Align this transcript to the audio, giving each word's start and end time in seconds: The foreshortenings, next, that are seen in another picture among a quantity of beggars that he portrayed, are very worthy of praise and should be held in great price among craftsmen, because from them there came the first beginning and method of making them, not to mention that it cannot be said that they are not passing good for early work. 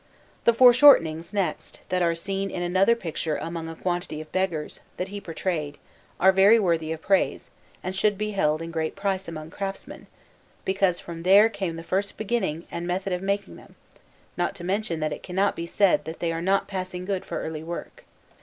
The 0.45 0.53
foreshortenings, 0.55 1.31
next, 1.31 1.81
that 1.89 2.01
are 2.01 2.15
seen 2.15 2.49
in 2.49 2.63
another 2.63 2.95
picture 2.95 3.35
among 3.35 3.69
a 3.69 3.75
quantity 3.75 4.19
of 4.19 4.31
beggars 4.31 4.79
that 4.97 5.09
he 5.09 5.21
portrayed, 5.21 5.77
are 6.19 6.31
very 6.31 6.57
worthy 6.57 6.91
of 6.91 7.03
praise 7.03 7.51
and 7.83 7.95
should 7.95 8.17
be 8.17 8.31
held 8.31 8.63
in 8.63 8.71
great 8.71 8.95
price 8.95 9.27
among 9.27 9.51
craftsmen, 9.51 10.07
because 10.65 10.99
from 10.99 11.17
them 11.21 11.31
there 11.33 11.49
came 11.49 11.75
the 11.75 11.83
first 11.83 12.17
beginning 12.17 12.65
and 12.71 12.87
method 12.87 13.13
of 13.13 13.21
making 13.21 13.57
them, 13.57 13.75
not 14.37 14.55
to 14.55 14.63
mention 14.63 15.01
that 15.01 15.13
it 15.13 15.21
cannot 15.21 15.55
be 15.55 15.67
said 15.67 16.05
that 16.05 16.19
they 16.19 16.31
are 16.33 16.41
not 16.41 16.67
passing 16.67 17.05
good 17.05 17.23
for 17.23 17.39
early 17.39 17.61
work. 17.63 18.03